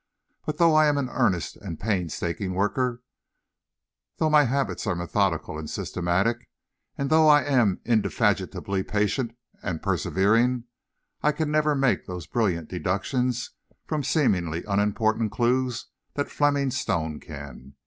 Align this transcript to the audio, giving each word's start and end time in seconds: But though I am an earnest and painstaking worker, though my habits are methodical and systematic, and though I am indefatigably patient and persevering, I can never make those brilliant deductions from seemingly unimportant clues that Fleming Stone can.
But 0.47 0.57
though 0.57 0.73
I 0.73 0.87
am 0.87 0.97
an 0.97 1.09
earnest 1.11 1.57
and 1.57 1.79
painstaking 1.79 2.55
worker, 2.55 3.03
though 4.17 4.31
my 4.31 4.45
habits 4.45 4.87
are 4.87 4.95
methodical 4.95 5.59
and 5.59 5.69
systematic, 5.69 6.49
and 6.97 7.11
though 7.11 7.27
I 7.27 7.43
am 7.43 7.81
indefatigably 7.85 8.81
patient 8.81 9.37
and 9.61 9.83
persevering, 9.83 10.63
I 11.21 11.31
can 11.31 11.51
never 11.51 11.75
make 11.75 12.07
those 12.07 12.25
brilliant 12.25 12.67
deductions 12.67 13.51
from 13.85 14.01
seemingly 14.03 14.63
unimportant 14.63 15.31
clues 15.31 15.85
that 16.15 16.31
Fleming 16.31 16.71
Stone 16.71 17.19
can. 17.19 17.75